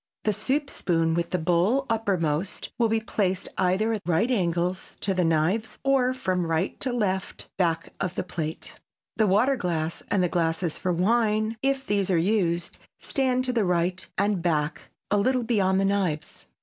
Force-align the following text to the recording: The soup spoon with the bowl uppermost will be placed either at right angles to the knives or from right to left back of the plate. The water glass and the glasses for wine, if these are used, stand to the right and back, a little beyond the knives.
The 0.23 0.33
soup 0.33 0.71
spoon 0.71 1.13
with 1.13 1.29
the 1.29 1.37
bowl 1.37 1.85
uppermost 1.87 2.71
will 2.79 2.89
be 2.89 2.99
placed 2.99 3.47
either 3.55 3.93
at 3.93 4.01
right 4.03 4.31
angles 4.31 4.97
to 5.01 5.13
the 5.13 5.23
knives 5.23 5.77
or 5.83 6.11
from 6.15 6.47
right 6.47 6.79
to 6.79 6.91
left 6.91 7.47
back 7.57 7.93
of 8.01 8.15
the 8.15 8.23
plate. 8.23 8.79
The 9.17 9.27
water 9.27 9.55
glass 9.55 10.01
and 10.09 10.23
the 10.23 10.27
glasses 10.27 10.75
for 10.79 10.91
wine, 10.91 11.55
if 11.61 11.85
these 11.85 12.09
are 12.09 12.17
used, 12.17 12.79
stand 12.97 13.45
to 13.45 13.53
the 13.53 13.63
right 13.63 14.07
and 14.17 14.41
back, 14.41 14.89
a 15.11 15.17
little 15.17 15.43
beyond 15.43 15.79
the 15.79 15.85
knives. 15.85 16.47